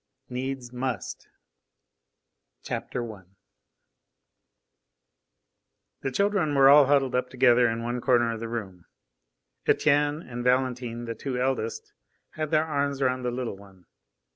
X 0.25 0.31
"NEEDS 0.31 0.73
MUST" 0.73 1.27
I 2.71 2.79
The 6.01 6.11
children 6.11 6.55
were 6.55 6.69
all 6.69 6.87
huddled 6.87 7.13
up 7.13 7.29
together 7.29 7.69
in 7.69 7.83
one 7.83 8.01
corner 8.01 8.31
of 8.33 8.39
the 8.39 8.49
room. 8.49 8.85
Etienne 9.67 10.23
and 10.23 10.43
Valentine, 10.43 11.05
the 11.05 11.13
two 11.13 11.39
eldest, 11.39 11.93
had 12.31 12.49
their 12.49 12.65
arms 12.65 12.99
round 12.99 13.23
the 13.23 13.29
little 13.29 13.55
one. 13.57 13.85